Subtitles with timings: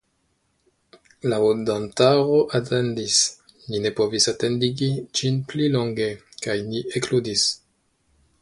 [1.31, 3.19] La aŭdantaro atendis;
[3.67, 6.11] ni ne povis atendigi ĝin pli longe,
[6.47, 7.49] kaj ni ekludis.